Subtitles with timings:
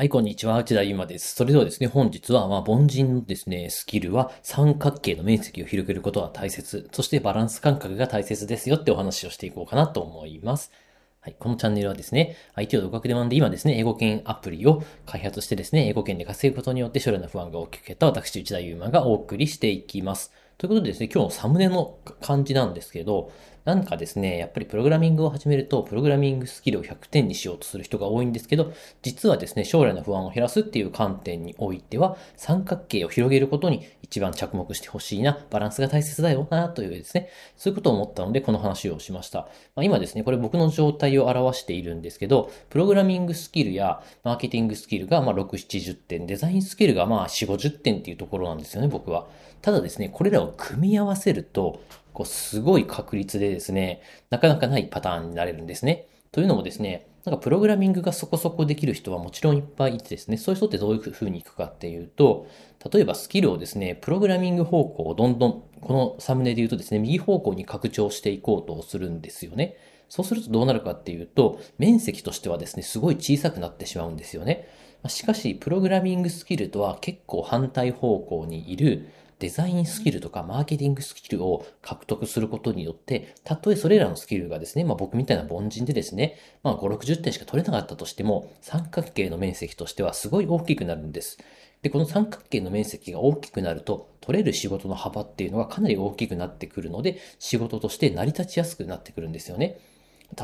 [0.00, 0.56] はい、こんにちは。
[0.56, 1.34] 内田ゆまです。
[1.34, 6.88] それではですね、本日は、まあ、凡人のですね、スキルは三角形の面積を広げることは大切。
[6.90, 10.72] そしてバランス感覚が大切ですよってお話をしていこうかなと思います。
[11.20, 20.32] はい、このチャンネルはですね、IT を独学で学んで今ですね、英語圏アプリを開発してですね、英語圏で稼ぐことによって将来の不安が大きく減った私、内田ゆまがお送りしていきます。
[20.56, 23.32] ということでですね、今日のサムネの感じなんですけど、
[23.64, 28.72] なんかですね、やっぱりプログラミングを始めると、プログラミングスキルを100点にしようとする人が多いんですけど、
[29.02, 39.40] 実はですね、将来の不安を減らすっていう観点においては、三角形を広げることに一番着目してほしいな、バランスが大切だよな、というですね、そういうことを思ったので、この話をしました。
[39.76, 49.26] まあ、今ですね、これ僕の状態を表しているんですけど、プログラミングスキルやマーケティングスキルがま6、70点、デザインスキルがまあ4、50点っていうところなんですよね、僕は。
[49.62, 51.80] ただですね、これらを組み合わせると、
[52.20, 56.06] こう、すごい確率でですね、なかなかないパターンになれるんですね。
[56.32, 62.46] というのもですね、なんかプログラミングがそこそこできる人はもちろんいっぱいいてですね、そういう人ってどういう風にいくかっていうと、
[62.92, 69.76] 例えばスキルをですね、プログラミング方向をどんどん、このサムネで言うとですね、右方向に拡張していこうとするんですよね。
[70.10, 74.68] そうするとどうなるかっていうと、面積としてはですね、すごい小さくなってしまうんですよね。
[75.08, 79.08] しかし、プログラミングスキルとは結構反対方向にいる、
[79.40, 91.38] デザインスキルとかマーケティングスキルを獲得することによって、たとえそれらのスキルがですね、まあ僕みたいな凡人でですね、まあ5、60点しか取れなかったとしても、三角形の面積としてはすごい大きくなるんです。
[91.80, 99.80] で、この三角形の面積が大きくなると、取れる仕事の幅っていうのがかなり大きくなってくるので、仕事として成り立ちやすくなってくるんですよね。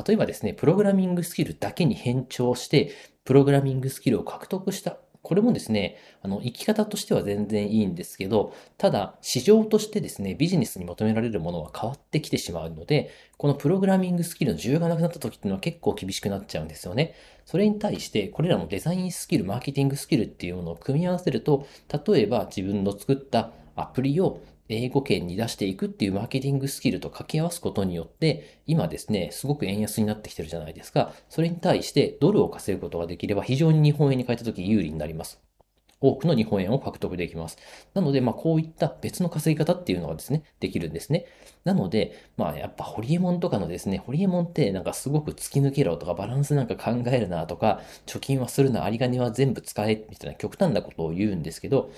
[0.06, 2.92] 例えばですね、プログラミングスキルだけに変調して、
[3.26, 17.16] プログラミングスキルを獲得したこれもですね、あの、生き方としては全然いいんですけど、ただ、市場としてですね、ビジネスに求められるものは変わってきてしまうので、このプログラミングスキルの需要がなくなった時っていうのは結構厳しくなっちゃうんですよね。
[17.44, 21.66] それに対して、これらのデザインスキル、マーケティングスキルっていうものを組み合わせると、
[22.06, 31.12] 例えば自分の作ったアプリを英語圏に出していくっていうマーケティングスキルと掛け合わすことによって、今ですね、すごく円安になってきてるじゃないですか。
[31.28, 35.40] それに対してドルを稼ぐことができれば非常に日本円に変えた時有利になります。
[36.00, 37.56] 多くの日本円を獲得できます。
[37.94, 41.26] なので、まあ、こういった別の稼ぎ方っていうのがですね、できるんですね。
[41.64, 51.90] なので、まあ、やっぱ、ホリエモンとかのですね、ホリエモンってなんかすごく突き抜けろとか、バランスなんか考えるなとか、貯金はするな、有り金は全部使え、みたいな極端なことを言うんですけど、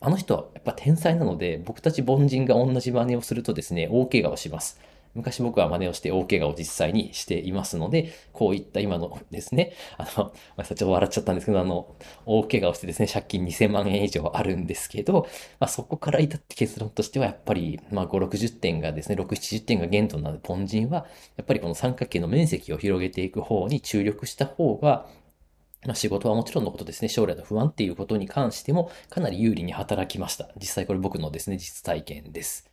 [0.00, 4.80] あの人はやっぱ天才なので、僕たち凡人が同じ真似をするとですね、大怪我をします。
[5.16, 11.96] 昔僕は真似をして大怪我を実際にしていますので、こういった今のですね、あの、まあ、ちょっと笑っちゃったんですけど、あの、
[12.26, 15.26] 大怪我をしてですね、借金2000万円以上あるんですけど、
[15.58, 25.06] まあ、そこから至って結論としてはやっぱり、まあ、5、60点がですね、6、70点が限度なので、凡人は、やっぱりこの三角形の面積を広げていく方に注力した方が、
[25.86, 30.50] ま、仕事はもちろんのことですね、将来の不安っていうことに関してもかなり有利に働きました。
[30.56, 32.70] 実際これ僕のですね、実体験です。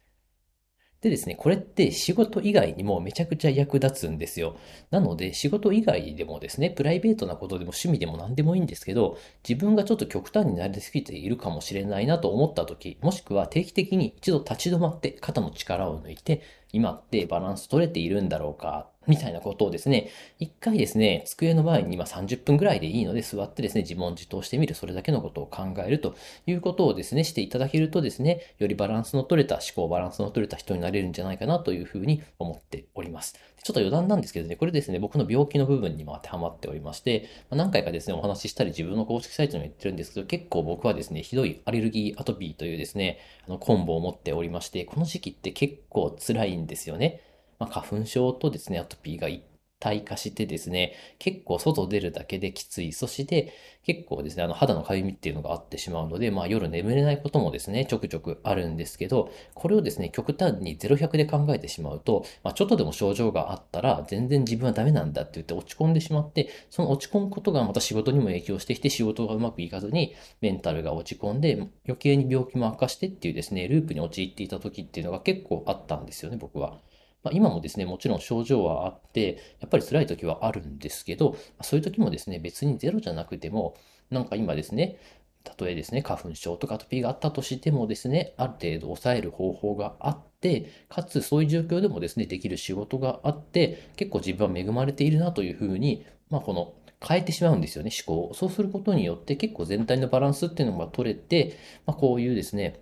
[1.03, 4.55] でですね、これって仕事以外にもめちゃくちゃ役立つんですよ。
[4.89, 16.41] なので仕事以外でもですね、プライベートなことでも趣味でも何でもいいんですけど、自分がちょっと極端になりすぎているかもしれないなと思った時、もしくは定期的に一度立ち止まって肩の力を抜いて、
[16.73, 18.89] 今ってバランス取れているんだろうか？
[19.05, 26.15] みたいなことをですね、一回ですね、机の前に今30分ぐらいでいいので座ってですね、自問自答してみる、それだけのことを考えると
[26.47, 33.37] いうことをですね、していただけるとですね、よりバランスの取れた思考、バランスの取れた人になれるんじゃないかなというふうに思っております。
[33.61, 47.21] ちょっと余談なんですけどね、これですね、僕の病気の部分にも当てはまっておりまして、何回かですね、お話ししたり自分の公式サイトにも言ってるんですけど、結構僕はですね、ひどいアレルギーアトピーというですね、あのコンボを持っておりまして、この時期って結構辛いんですよね。
[47.59, 49.43] まあ、花粉症とですね、アトピーが一
[49.83, 52.93] 体化してですね、結構外出るだけできつい。
[52.93, 53.51] そして
[53.83, 71.55] 結構ですね、あの肌のかゆみっていうのがあってしまうので、まあ夜眠れないこともですね、ちょくちょくあるんですけど、これをですね、極端に0-100で考えてしまうと、まあちょっとでも症状があったら全然自分はダメなんだって言って落ち込んでしまって、その落ち込むことがまた仕事にも影響してきて仕事がうまくいかずにメンタルが落ち込んで
[71.85, 76.79] 余計に病気も悪化してっていうですね、ループに陥っていた時っていうのが結構あったんですよね、僕は。
[77.23, 83.75] まあ、今もですね、もちろん症状はあって、やっぱり辛い時はあるんですけど、そういう時もですね、別にゼロじゃなくても、
[84.09, 84.97] なんか今ですね、
[85.43, 96.73] たとえですね、花粉症とかアトピーがあったとしてもですね、ある程度抑える方法があって、かつそういう状況でもですね、できる仕事があって、結構自分は恵まれているなというふうに、まあこの
[97.05, 98.33] 変えてしまうんですよね、思考を。
[98.33, 102.81] そうすることによって結構全体のバランスっていうのが取れて、まあこういうですね、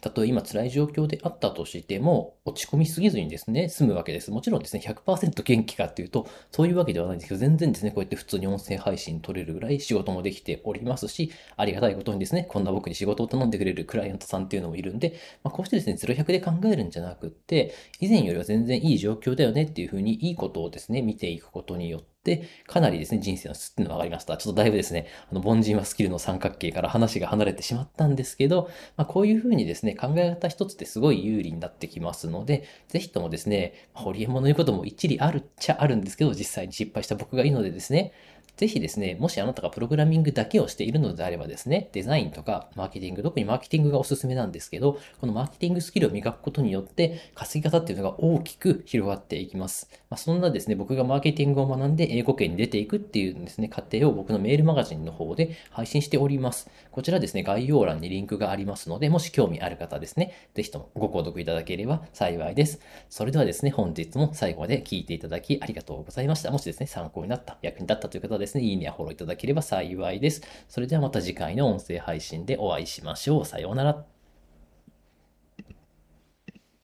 [0.00, 4.30] たとえ今辛い状況であったとしても、落ち込みすぎずにですね、済むわけです。
[4.30, 24.38] もちろんですね、100%元気かっていうと、そういうわけではないんですけど、全然ですね、こうやって普通に音声配信取れるぐらい仕事もできておりますし、ありがたいことにですね、こんな僕に仕事を頼んでくれるクライアントさんっていうのもいるんで、まあ、こうしてですね、0100で考えるんじゃなくって、以前よりは全然いい状況だよねっていうふうに、いいことをですね、見ていくことによって、で、かなりですね、人生の質っていうのが上がりました。
[24.38, 38.12] ちょっとだいぶですね、あの、凡人はスキルの三角形から話が離れてしまったんですけど、まあ、こういうふうにですね、考え方一つってすごい有利になってきますのので、ぜひともですね、ホリエモンの言うことも一理あるっちゃあるんですけど、実際に失敗した僕がいいのでですね、
[38.56, 49.88] ぜひですね、もしあなたがプログラミングだけをしているのであればですね、デザインとかマーケティング、特にマーケティングがおすすめなんですけど、このマーケティングスキルを磨くことによって、稼ぎ方っていうのが大きく広がっていきます。
[50.08, 56.70] まあ、そんなですね、僕がマーケティングを学んで英語圏に出ていくっていうですね、過程を僕のメールマガジンの方で配信しております。
[56.92, 62.80] こちらですね、概要欄にリンクがありますので、もし興味ある方ですね、ぜひともご購読いただければ幸いです。
[63.10, 66.50] それではですね、本日も最後まで聞いていただきありがとうございました。
[66.50, 70.42] もしですね、参考になった、役に立ったという方はですね、いいねやフォローいただければ幸いです。
[70.68, 73.44] それではまた次回の音声配信でお会いしましょう。
[73.44, 74.13] さようなら。